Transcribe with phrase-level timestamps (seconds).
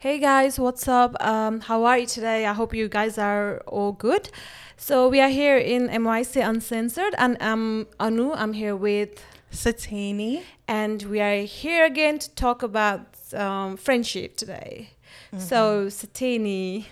[0.00, 1.14] Hey guys, what's up?
[1.22, 2.46] Um, how are you today?
[2.46, 4.30] I hope you guys are all good.
[4.78, 8.32] So we are here in MYC Uncensored, and I'm Anu.
[8.32, 10.42] I'm here with, Satini.
[10.66, 14.90] and we are here again to talk about um, friendship today.
[15.36, 16.86] So Satini,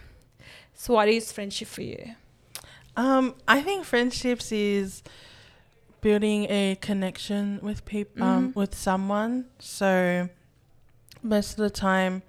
[0.74, 2.14] so what is friendship for you?
[2.96, 5.02] Um, I think friendships is
[6.02, 8.54] building a connection with people, um, Mhm.
[8.56, 9.46] with someone.
[9.58, 10.28] So
[11.22, 12.22] most of the time,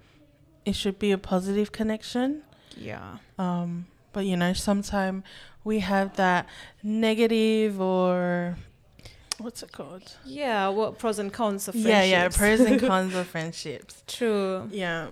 [0.64, 2.42] it should be a positive connection.
[2.76, 3.18] Yeah.
[3.38, 5.24] Um, but you know, sometimes
[5.64, 6.46] we have that
[6.82, 8.56] negative or
[9.38, 10.16] what's it called?
[10.24, 10.68] Yeah.
[10.68, 11.88] What pros and cons of friendships.
[11.90, 14.02] Yeah, yeah, pros and cons of friendships.
[14.06, 14.68] True.
[14.70, 15.08] Yeah.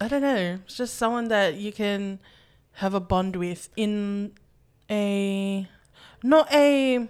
[0.00, 0.58] I don't know.
[0.64, 2.20] It's just someone that you can
[2.72, 4.32] have a bond with in
[4.88, 5.68] a
[6.22, 7.08] not a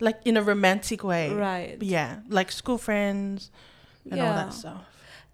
[0.00, 1.30] like in a romantic way.
[1.30, 1.76] Right.
[1.82, 3.50] Yeah, like school friends
[4.10, 4.84] and all that stuff.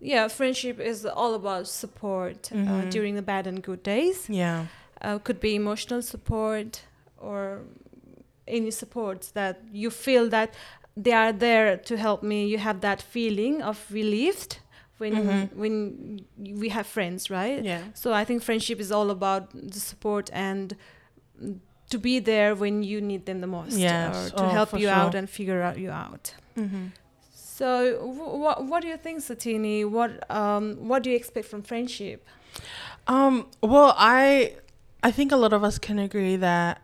[0.00, 2.91] Yeah, friendship is all about support uh, Mhm.
[2.91, 4.28] during the bad and good days.
[4.28, 4.66] Yeah.
[5.00, 6.83] Uh, could be emotional support
[7.19, 7.61] or
[8.47, 10.55] any supports that you feel that
[10.97, 12.47] they are there to help me.
[12.47, 14.58] You have that feeling of relieved
[14.98, 15.48] when Mhm.
[15.56, 16.20] when
[16.61, 17.64] we have friends, right?
[17.64, 17.80] Yeah.
[17.94, 20.74] So I think friendship is all about the support and
[21.91, 24.14] to be there when you need them the most, Yes.
[24.33, 26.34] or to Oh, help you out and figure out you out.
[26.56, 26.86] Mm-hmm.
[27.56, 29.88] So, wh- what what do you think, Satini?
[29.88, 32.20] What um what do you expect from friendship?
[33.06, 34.56] Um, well, I
[35.02, 36.82] I think a lot of us can agree that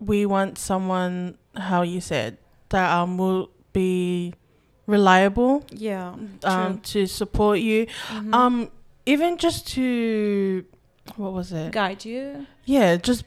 [0.00, 2.38] we want someone how you said
[2.70, 4.34] that um will be
[4.86, 8.34] reliable Yeah, um to support you Mhm.
[8.34, 8.70] Um,
[9.06, 10.64] even just to
[11.16, 11.70] what was it?
[11.72, 13.24] guide you, Yeah, just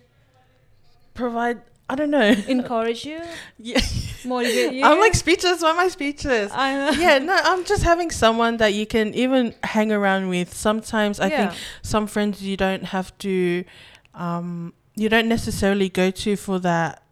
[1.13, 1.61] provide.
[1.91, 2.21] I don't know.
[2.47, 3.19] encourage you,
[3.57, 3.81] yeah,
[4.23, 4.83] motivate you.
[4.85, 5.61] I'm like speechless.
[5.61, 6.51] Why am I speechless?
[6.53, 6.91] I know.
[6.91, 10.53] yeah, no, I'm just having someone that you can even hang around with.
[10.53, 13.65] Sometimes I think some friends you don't have to,
[14.13, 17.03] um, you don't necessarily go to for that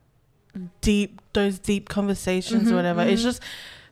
[0.82, 3.02] deep, those deep conversations Mhm, or whatever.
[3.02, 3.26] It's mhm.
[3.26, 3.42] just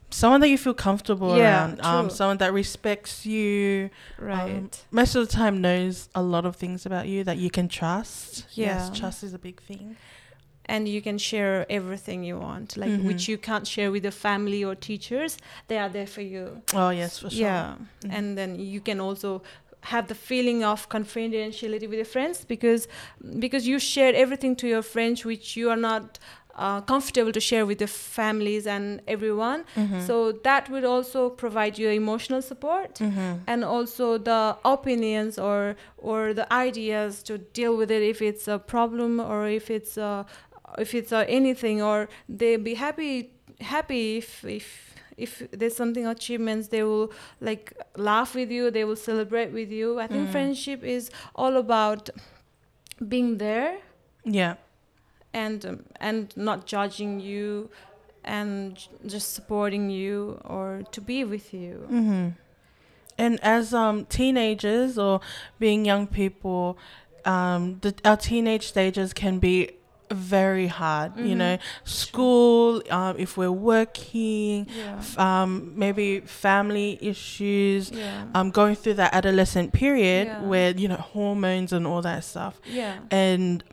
[0.09, 1.81] someone that you feel comfortable Yeah, around.
[1.85, 3.89] Um, someone that respects you.
[4.19, 4.57] right.
[4.57, 7.67] um, most of the time knows a lot of things about you that you can
[7.67, 8.45] trust.
[8.51, 8.87] Yeah.
[8.87, 9.97] Yes, trust is a big thing.
[10.67, 13.05] And you can share everything you want, like Mhm.
[13.07, 15.37] which you can't share with your family or teachers.
[15.67, 16.61] They are there for you.
[16.73, 17.39] Oh yes, for sure.
[17.47, 18.11] Yeah, Mhm.
[18.17, 19.41] and then you can also
[19.81, 22.87] have the feeling of confidentiality with your friends because
[23.39, 26.19] because you share everything to your friends which you are not
[26.59, 30.01] uh, comfortable to share with your families and everyone Mhm.
[30.07, 33.41] so that would also provide you emotional support Mhm.
[33.45, 38.57] and also the opinions or or the ideas to deal with it if it's a
[38.57, 40.23] problem or if it's uh,
[40.77, 43.29] if it's uh, anything or they'll be happy
[43.61, 47.11] happy if if if there's something achievements they will
[47.41, 50.31] like laugh with you they will celebrate with you i think Mm.
[50.31, 52.09] friendship is all about
[53.07, 53.77] being there
[54.23, 54.55] yeah.
[55.33, 57.69] and um, and not judging you
[58.23, 62.27] and j- just supporting you or to be with you hmm
[63.19, 65.19] And as um teenagers or
[65.59, 66.77] being young people,
[67.25, 69.71] um, the, our teenage stages can be
[70.11, 71.17] very hard.
[71.17, 71.37] You Mhm.
[71.37, 72.81] know, school.
[72.89, 77.91] Um, if we're working, yeah f- um, maybe family issues.
[77.91, 80.41] yeah Um, going through that adolescent period Yeah.
[80.43, 82.59] where you know hormones and all that stuff.
[82.65, 83.63] yeah and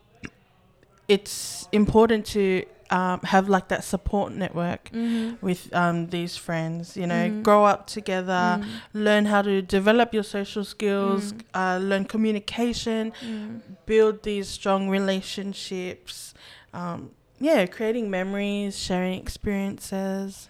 [1.08, 5.34] it's important to um, have like that support network mm-hmm.
[5.44, 7.42] with um, these friends you know Mhm.
[7.42, 8.64] grow up together Mm.
[8.92, 11.40] learn how to develop your social skills Mm.
[11.54, 13.60] uh, learn communication Mm.
[13.86, 16.34] build these strong relationships
[16.72, 20.48] um, yeah creating memories sharing experiences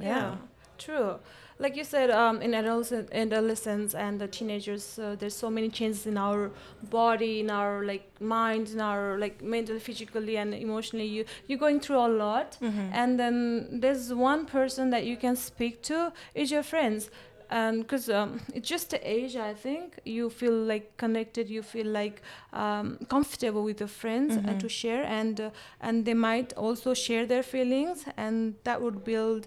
[0.00, 0.36] Yeah.
[0.78, 1.18] true.
[1.62, 6.06] Like you said, um, in adolescent, adolescence and the teenagers, uh, there's so many changes
[6.06, 6.50] in our
[6.90, 11.06] body, in our like mind, in our like mentally, physically, and emotionally.
[11.06, 12.90] You you're going through a lot, Mhm.
[12.92, 13.36] and then
[13.80, 17.10] there's one person that you can speak to is your friends.
[17.50, 21.86] And because um, it's just the age, I think you feel like connected, you feel
[21.86, 22.22] like
[22.54, 24.58] um, comfortable with your friends uh, Mhm.
[24.62, 25.50] to share, and uh,
[25.86, 29.46] and they might also share their feelings, and that would build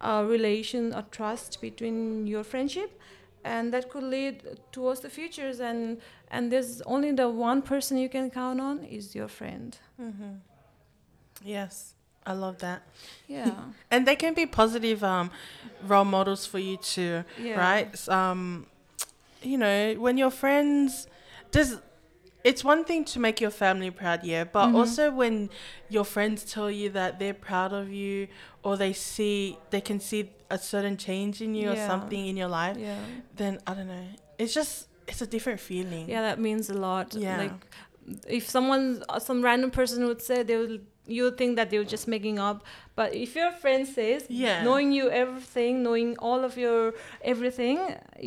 [0.00, 3.00] a relation, a trust between your friendship,
[3.44, 5.60] and that could lead towards the futures.
[5.60, 6.00] And
[6.30, 9.78] and there's only the one person you can count on is your friend.
[10.00, 10.34] mm-hmm.
[11.44, 11.94] yes
[12.26, 12.82] i love that
[13.28, 13.52] Yeah.
[13.90, 15.30] and they can be positive um,
[15.86, 17.58] role models for you too yeah.
[17.58, 18.08] right?
[18.08, 18.66] Um,
[19.42, 21.06] you know, when your friends,
[21.52, 21.76] there's,
[22.50, 24.74] it's one thing to make your family proud, yeah, but Mhm.
[24.78, 25.34] also when
[25.96, 28.14] your friends tell you that they're proud of you,
[28.66, 29.36] or they see,
[29.72, 30.20] they can see
[30.56, 32.98] a certain change in you or something in your life, Yeah.
[33.40, 34.06] then I don't know.
[34.38, 34.72] It's just
[35.10, 36.04] it's a different feeling.
[36.14, 37.06] Yeah, that means a lot.
[37.14, 37.38] Yeah.
[37.42, 37.58] Like
[38.38, 40.78] if someone, uh, some random person would say, they will,
[41.16, 42.58] you would think that they were just making up.
[42.98, 44.64] But if your friend says, Yeah.
[44.66, 46.82] knowing you everything, knowing all of your
[47.32, 47.78] everything,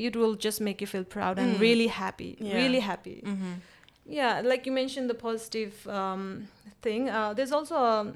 [0.05, 1.59] it will just make you feel proud and Mm.
[1.67, 2.31] really happy.
[2.39, 2.55] Yeah.
[2.63, 3.17] Really happy.
[3.25, 3.53] Mm-hmm.
[4.09, 6.47] Yeah, like you mentioned the positive um,
[6.81, 7.09] thing.
[7.09, 8.13] Uh, there's also a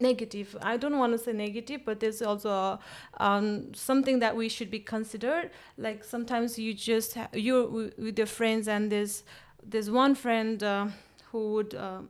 [0.00, 0.56] negative.
[0.62, 2.78] I don't want to say negative, but there's also a,
[3.18, 5.50] um, something that we should be considered.
[5.76, 9.24] Like sometimes you just ha- you're w- with your friends, and there's
[9.62, 10.88] there's one friend uh,
[11.32, 11.74] who would.
[11.74, 12.08] Um,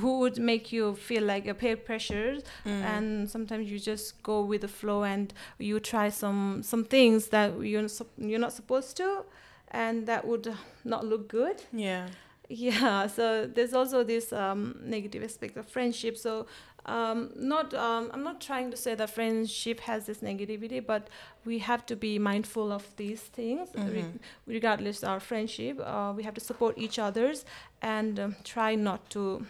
[0.00, 2.82] who would make you feel like a peer pressure Mm.
[2.94, 7.52] and sometimes you just go with the flow and you try some some things that
[7.60, 7.86] you're
[8.18, 9.22] you're not supposed to
[9.70, 10.52] and that would
[10.84, 12.06] not look good yeah.
[12.48, 16.46] yeah so there's also this um, negative aspect of friendship so
[16.86, 21.08] um, not um, i'm not trying to say that friendship has this negativity but
[21.44, 24.18] we have to be mindful of these things re- Mhm.
[24.46, 27.44] regardless our friendship uh, we have to support each others
[27.82, 29.44] and um, try not to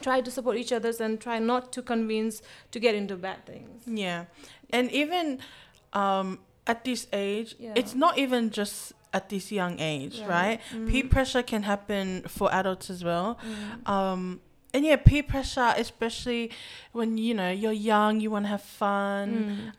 [0.00, 3.82] try to support each others and try not to convince to get into bad things
[3.86, 4.24] Yeah.
[4.70, 5.38] And even
[5.92, 7.72] um, at this age, Yeah.
[7.76, 10.28] it's not even just at this young age, Yeah.
[10.38, 10.58] right?
[10.72, 10.88] Mm.
[10.90, 13.28] Peer pressure can happen for adults as well.
[13.42, 13.88] Mm.
[13.96, 14.22] Um,
[14.74, 16.50] and yeah, peer pressure, especially
[16.92, 19.28] when you know you're young, you want to have fun.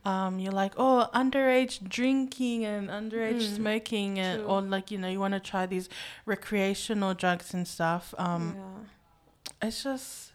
[0.05, 0.09] Mm.
[0.11, 3.55] Um, you're like, oh, underage drinking and underage Mm.
[3.59, 4.49] smoking, and True.
[4.51, 5.87] or like you know you want to try these
[6.25, 8.03] recreational drugs and stuff.
[8.17, 9.67] Um, yeah.
[9.67, 10.33] it's just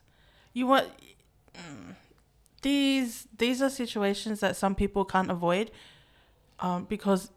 [0.59, 0.87] you want
[1.59, 1.95] mm,
[2.63, 5.71] these these are situations that some people can't avoid
[6.61, 7.31] um because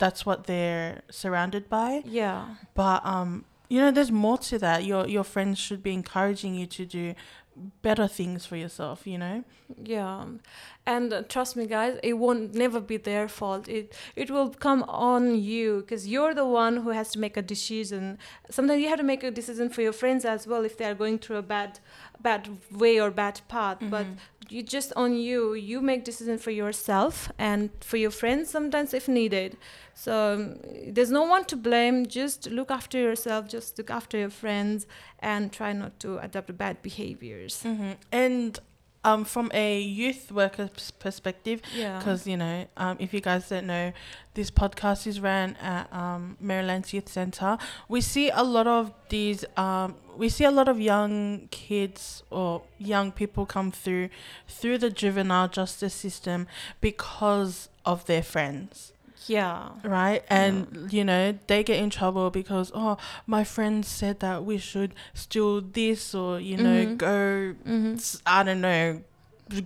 [0.00, 5.06] that's what they're surrounded by yeah but um you know there's more to that your
[5.06, 7.14] your friends should be encouraging you to do
[7.82, 9.44] better things for yourself you know
[9.96, 10.24] Yeah,
[10.86, 13.68] and uh, trust me, guys, it won't never be their fault.
[13.68, 17.42] It it will come on you because you're the one who has to make a
[17.54, 18.18] decision.
[18.50, 20.96] Sometimes you have to make a decision for your friends as well if they are
[21.02, 21.78] going through a bad
[22.20, 22.48] bad
[22.82, 23.78] way or bad path.
[23.94, 24.06] But
[24.50, 25.54] you just on you.
[25.54, 29.56] You make decision for yourself and for your friends sometimes if needed.
[29.94, 32.06] So um, there's no one to blame.
[32.06, 33.48] Just look after yourself.
[33.48, 34.86] Just look after your friends
[35.18, 37.62] and try not to adopt bad behaviors.
[37.62, 37.92] mm-hmm.
[38.12, 38.58] and
[39.04, 41.98] um from a youth worker's perspective Yeah.
[41.98, 43.92] because you know um, if you guys don't know
[44.34, 47.56] this podcast is ran at um, Merrylands youth center
[47.88, 52.62] we see a lot of these um, we see a lot of young kids or
[52.78, 54.10] young people come through
[54.46, 56.46] through the juvenile justice system
[56.80, 58.92] because of their friends
[59.26, 59.68] Yeah.
[59.84, 62.96] right and you know they get in trouble because oh
[63.26, 66.96] my friend said that we should steal this or you know Mhm.
[66.98, 67.94] go Mm-hmm.
[68.26, 69.02] i don't know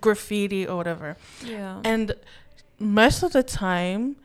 [0.00, 1.80] graffiti or whatever Yeah.
[1.84, 2.14] and
[2.78, 4.16] most of the time,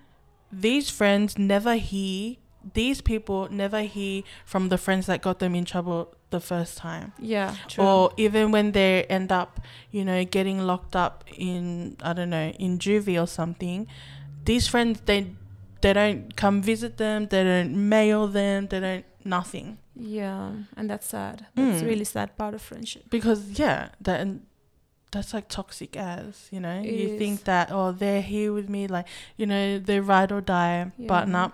[0.51, 2.35] these friends never hear,
[2.73, 7.13] these people never hear from the friends that got them in trouble the first time.
[7.19, 7.55] yeah.
[7.67, 7.83] True.
[7.83, 9.59] Or even when they end up,
[9.91, 13.87] you know, getting locked up in, I don't know, in juvie or something,
[14.45, 15.27] these friends, they,
[15.81, 19.77] they don't come visit them, they don't mail them, they don't, nothing.
[19.95, 21.45] yeah, and that's sad.
[21.55, 21.87] That's Mm.
[21.87, 23.03] really sad part of friendship.
[23.09, 24.45] because yeah that and
[25.11, 27.17] that's like toxic as you know It you is.
[27.19, 29.07] think that oh they're here with me like
[29.37, 31.33] you know they ride or die but Yeah.
[31.37, 31.51] not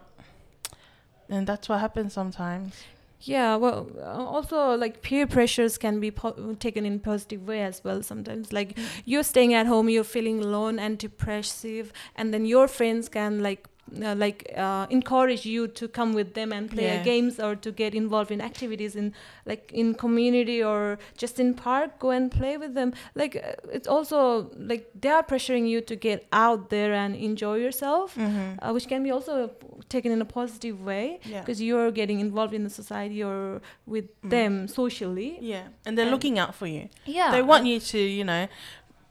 [1.30, 2.76] and that's what happens sometimes
[3.22, 3.56] Yeah.
[3.56, 8.04] Well, uh, also like peer pressures can be po- taken in positive way as well.
[8.04, 13.10] Sometimes, like you're staying at home, you're feeling alone and depressive, and then your friends
[13.10, 13.68] can like.
[14.04, 17.04] Uh, like uh, encourage you to come with them and play Yeah.
[17.04, 19.14] games or to get involved in activities in
[19.46, 23.88] like in community or just in park go and play with them like uh, it's
[23.88, 28.58] also like they are pressuring you to get out there and enjoy yourself mm-hmm.
[28.60, 29.52] uh, which can be also
[29.88, 34.06] taken in a positive way yeah because you're getting involved in the society or with
[34.24, 34.30] Mm.
[34.32, 38.00] them socially yeah and they're and- looking out for you yeah they want you to
[38.00, 38.48] you know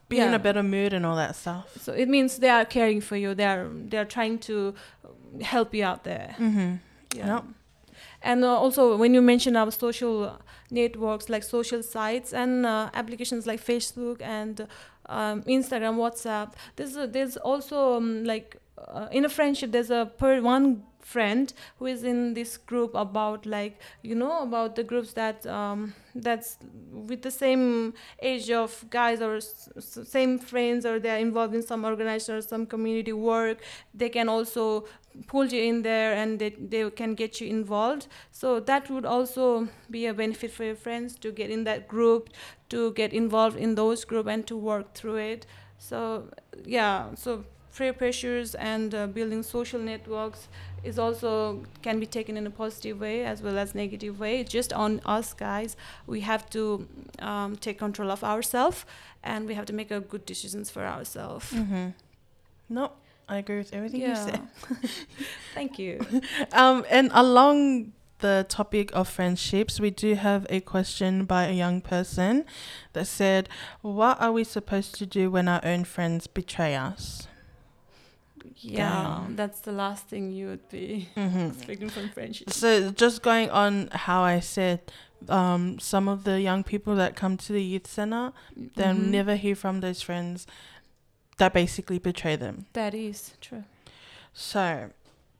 [0.08, 0.36] be in Yeah.
[0.36, 1.66] a better mood and all that stuff.
[1.80, 3.34] So it means they are caring for you.
[3.34, 4.74] They are they are trying to
[5.42, 6.34] help you out there.
[6.38, 6.74] Mm-hmm.
[7.16, 7.40] yeah.
[8.22, 10.38] And uh, also when you mention our social
[10.70, 14.66] networks like social sites and uh, applications like facebook and
[15.06, 18.56] um, instagram whatsapp there's a, there's also um, like
[18.88, 23.44] uh, in a friendship there's a per one friend who is in this group about
[23.46, 26.56] like you know about the groups that um, that's
[26.90, 27.92] with the same
[28.22, 29.68] age of guys or s-
[30.04, 33.58] same friends or they're involved in some organization or some community work
[33.94, 34.84] they can also
[35.28, 38.08] pull you in there and they, they can get you involved.
[38.32, 42.30] So that would also be a benefit for your friends to get in that group
[42.70, 45.46] to get involved in those group and to work through it.
[45.78, 46.28] So
[46.64, 47.44] yeah so
[47.76, 50.48] peer pressures and uh, building social networks
[50.84, 54.50] is also can be taken in a positive way as well as negative way it's
[54.52, 55.76] just on us guys
[56.06, 56.86] we have to
[57.20, 58.84] um, take control of ourselves
[59.22, 61.88] and we have to make a good decisions for ourselves Mm-hmm.
[62.68, 62.92] No,
[63.28, 64.40] I agree with everything you said.
[65.54, 66.00] thank you
[66.52, 71.82] Um, and along the topic of friendships, we do have a question by a young
[71.82, 72.44] person
[72.94, 73.48] that said,
[73.82, 77.28] "What are we supposed to do when our own friends betray us?"
[78.56, 79.36] Yeah Damn.
[79.36, 81.50] that's the last thing you would be Mm-hmm.
[81.62, 84.80] speaking from friendship So just going on how I said,
[85.28, 88.32] um, some of the young people that come to the youth center,
[88.76, 88.96] they Mhm.
[89.10, 90.46] never hear from those friends
[91.38, 92.66] that basically betray them.
[92.74, 93.64] that is true
[94.32, 94.90] So,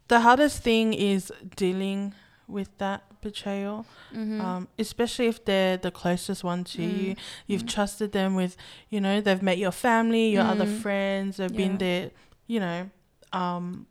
[0.09, 2.15] the hardest thing is dealing
[2.47, 4.41] with that betrayal, Mhm.
[4.41, 7.15] um, especially if they're the closest one to you.
[7.15, 7.19] Mm.
[7.49, 7.69] You've Mm.
[7.75, 8.57] trusted them with,
[8.91, 10.81] you know, they've met your family, your other Mm.
[10.83, 12.11] friends, they've been there,
[12.47, 12.91] you know.
[13.33, 13.87] Um,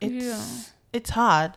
[0.00, 0.46] it's Yeah.
[0.92, 1.52] it's hard,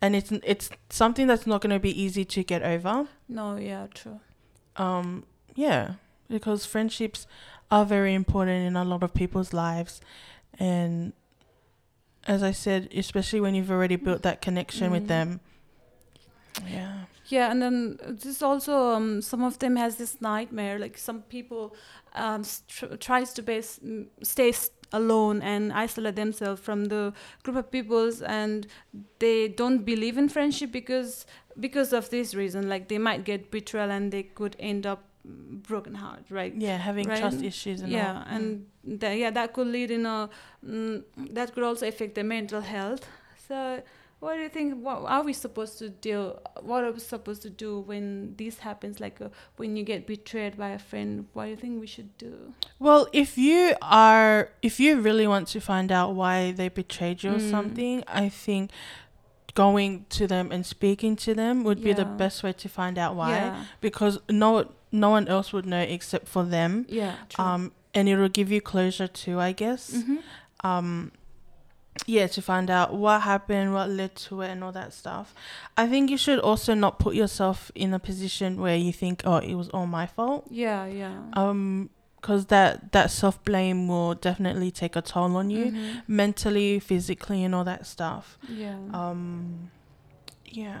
[0.00, 3.06] and it's it's something that's not going to be easy to get over.
[3.28, 4.20] no yeah true
[4.76, 5.24] Um,
[5.54, 5.94] yeah,
[6.28, 7.26] because friendships
[7.70, 10.00] are very important in a lot of people's lives,
[10.58, 11.12] and
[12.26, 15.08] as I said, especially when you've already built that connection with Mm.
[15.08, 15.40] them.
[16.66, 17.04] Yeah.
[17.26, 20.78] Yeah, and then this also um, some of them has this nightmare.
[20.78, 21.74] Like some people
[22.14, 22.42] um,
[22.98, 28.22] tries to base, mm, stay s- alone and isolate themselves from the group of peoples,
[28.22, 28.66] and
[29.18, 31.26] they don't believe in friendship because
[31.58, 32.68] because of this reason.
[32.68, 36.54] Like they might get betrayal and they could end up mm, broken heart, right?
[36.56, 37.18] Yeah, having Right.
[37.20, 38.24] trust issues and yeah, all.
[38.24, 38.36] Mm.
[38.84, 40.28] and tha- yeah, that could lead in a
[40.66, 41.02] mm,
[41.34, 43.04] that could also affect their mental health.
[43.48, 43.82] So,
[44.20, 44.82] what do you think?
[44.84, 46.38] What are we supposed to deal?
[46.62, 49.00] What are we supposed to do when this happens?
[49.00, 52.16] Like uh, when you get betrayed by a friend, what do you think we should
[52.18, 52.52] do?
[52.78, 57.30] Well, if you are, if you really want to find out why they betrayed you
[57.32, 57.50] or Mm.
[57.50, 58.70] something, I think
[59.54, 63.16] going to them and speaking to them would be the best way to find out
[63.16, 66.86] why, Yeah, because no, no one else would know except for them.
[66.88, 67.44] yeah, true.
[67.44, 69.90] Um, and it'll give you closure too, I guess.
[69.92, 70.18] Mhm.
[70.62, 71.10] Um,
[72.06, 75.34] yeah, to find out what happened, what led to it, and all that stuff.
[75.76, 79.36] I think you should also not put yourself in a position where you think, oh,
[79.36, 80.46] it was all my fault.
[80.50, 81.18] Yeah, yeah.
[81.34, 86.02] Um, because that that self blame will definitely take a toll on you Mhm.
[86.06, 88.38] mentally, physically, and all that stuff.
[88.48, 88.76] Yeah.
[88.92, 89.70] Um,
[90.44, 90.78] yeah.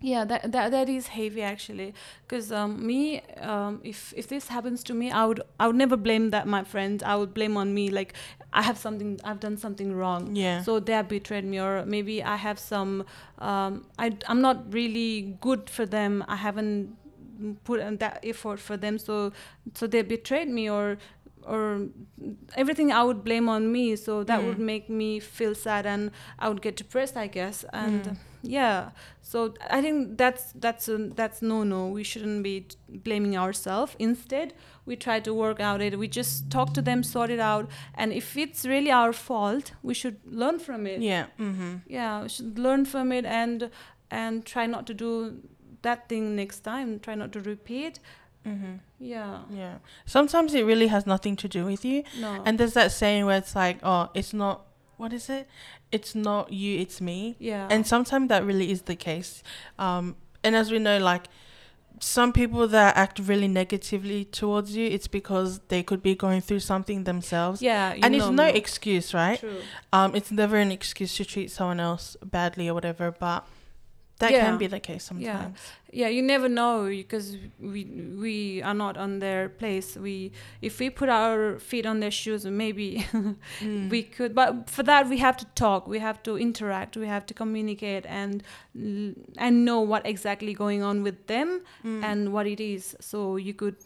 [0.00, 1.94] Yeah that, that that is heavy actually.
[2.26, 5.96] Because um, me um, if if this happens to me i would i would never
[5.96, 7.02] blame that my friend.
[7.02, 8.12] I would blame on me like
[8.52, 10.36] i have something i've done something wrong.
[10.36, 10.62] Yeah.
[10.62, 13.04] so they have betrayed me or maybe i have some
[13.38, 16.24] um, I, i'm not really good for them.
[16.28, 16.96] I haven't
[17.64, 18.98] put in that effort for them.
[18.98, 19.32] So
[19.74, 20.96] so they betrayed me or
[21.42, 21.86] or
[22.56, 23.96] everything i would blame on me.
[23.96, 24.46] So that Mm.
[24.46, 27.64] would make me feel sad and i would get depressed i guess.
[27.72, 28.16] And Mm.
[28.48, 28.90] Yeah
[29.22, 34.52] so i think that's that's a, that's no no we shouldn't be blaming ourselves instead
[34.84, 38.12] we try to work out it we just talk to them sort it out and
[38.12, 41.26] if it's really our fault we should learn from it yeah.
[41.40, 41.74] Mm-hmm.
[41.88, 43.70] yeah we should learn from it and
[44.10, 45.42] and try not to do
[45.82, 47.98] that thing next time try not to repeat
[48.46, 48.74] Mm-hmm.
[49.00, 49.78] yeah Yeah.
[50.04, 52.04] Sometimes it really has nothing to do with you.
[52.20, 55.48] no And there's that saying where it's like, oh, it's not, what is it?
[55.92, 57.36] It's not you, it's me.
[57.38, 59.42] yeah And sometimes that really is the case.
[59.78, 61.24] Um, and as we know, like
[62.00, 66.60] some people that act really negatively towards you, it's because they could be going through
[66.60, 67.62] something themselves.
[67.62, 69.40] yeah and it's no excuse, right?
[69.40, 69.60] True.
[69.92, 73.46] Um, it's never an excuse to treat someone else badly or whatever, but
[74.18, 74.44] that Yeah.
[74.46, 75.24] can be the case sometimes.
[75.24, 77.84] yeah you never know because we
[78.20, 79.96] we are not on their place.
[79.96, 83.06] We if we put our feet on their shoes maybe
[83.60, 83.90] Mm.
[83.90, 87.24] we could but for that we have to talk we have to interact we have
[87.26, 88.42] to communicate and
[88.74, 92.04] and know what exactly going on with them Mm.
[92.04, 92.96] and what it is.
[93.00, 93.76] So you could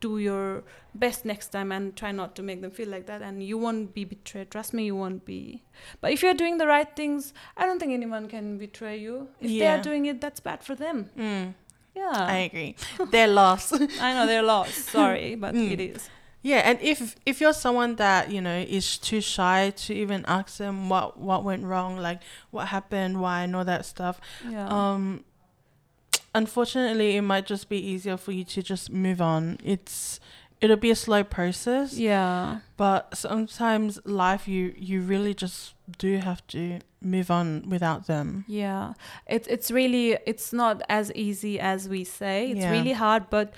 [0.00, 0.64] do your
[0.94, 3.94] best next time and try not to make them feel like that and you won't
[3.94, 4.50] be betrayed.
[4.50, 5.62] Trust me you won't be.
[6.00, 9.28] But if you're doing the right things i don't think anyone can betray you.
[9.40, 11.10] If they are doing it that's bad for them.
[11.16, 11.54] Mm.
[11.94, 12.76] Yeah I agree.
[13.10, 13.72] They're lost.
[14.00, 14.74] I know they're lost.
[14.96, 15.72] Sorry, but Mm.
[15.72, 16.08] it is.
[16.42, 20.56] Yeah, and if if you're someone that you know is too shy to even ask
[20.56, 22.20] them what what went wrong, like
[22.50, 24.66] what happened, why, and all that stuff, Yeah.
[24.66, 25.24] um,
[26.34, 29.58] unfortunately, it might just be easier for you to just move on.
[29.64, 30.20] It's
[30.60, 32.60] it'll be a slow process, yeah.
[32.76, 38.44] but sometimes life you you really just do have to move on without them.
[38.48, 38.92] Yeah.
[39.26, 42.50] It's it's really it's not as easy as we say.
[42.50, 42.70] It's Yeah.
[42.72, 43.52] really hard, but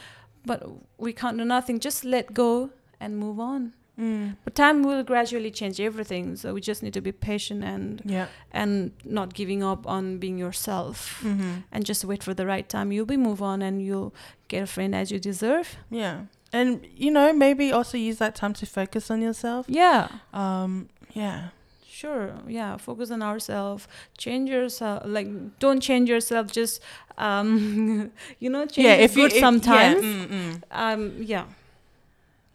[0.47, 0.63] but
[0.99, 1.81] we can't do nothing.
[1.81, 3.73] Just let go and move on.
[3.99, 4.37] Mm.
[4.45, 6.37] But time will gradually change everything.
[6.37, 8.27] So we just need to be patient and Yeah.
[8.53, 11.53] and not giving up on being yourself Mm-hmm.
[11.73, 12.91] and just wait for the right time.
[12.93, 14.13] You'll be move on and you'll
[14.49, 15.77] get a friend as you deserve.
[15.91, 16.21] Yeah.
[16.53, 19.67] And you know, maybe also use that time to focus on yourself.
[19.69, 20.09] Yeah.
[20.35, 21.49] Um, yeah.
[21.89, 22.35] Sure.
[22.49, 22.77] Yeah.
[22.77, 23.87] Focus on ourselves.
[24.19, 25.03] Change yourself.
[25.07, 26.51] Like, don't change yourself.
[26.53, 26.83] Just,
[27.17, 30.03] um, you know, change yeah, if you if- sometimes.
[30.05, 30.11] Yeah.
[30.11, 30.63] Mm, mm.
[30.71, 31.23] Um.
[31.23, 31.45] Yeah.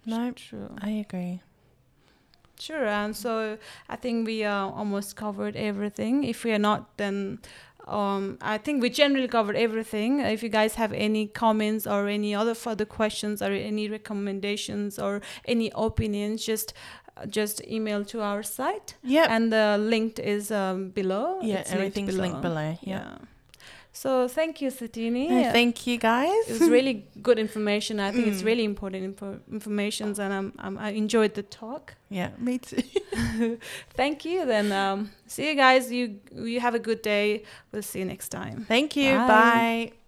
[0.05, 0.69] No, True.
[0.81, 1.41] I agree.
[2.59, 2.85] Sure.
[2.87, 3.57] And so
[3.89, 6.23] I think we uh, almost covered everything.
[6.23, 7.39] If we are not, then
[7.87, 10.19] um, I think we generally covered everything.
[10.19, 15.21] If you guys have any comments or any other further questions or any recommendations or
[15.45, 16.73] any opinions, just
[17.15, 18.95] uh, just email to our site.
[19.03, 19.27] Yeah.
[19.29, 21.39] And the link is um, below.
[21.41, 22.77] yeah, It's everything's linked below.
[22.81, 23.01] Yeah.
[23.01, 23.17] Yeah.
[24.01, 25.27] So thank you, Satini.
[25.29, 26.41] No, thank you guys.
[26.49, 26.95] it was really
[27.27, 27.99] good information.
[27.99, 28.49] I think it's Mm.
[28.51, 31.95] really important info- informations, and I'm, I'm, I enjoyed the talk.
[32.09, 32.83] yeah, me too.
[34.01, 34.45] Thank you.
[34.45, 35.91] Then um, see you guys.
[35.91, 36.03] You
[36.49, 37.43] you have a good day.
[37.71, 38.65] We'll see you next time.
[38.67, 39.15] Thank you.
[39.15, 39.27] Bye.
[39.27, 40.06] Bye.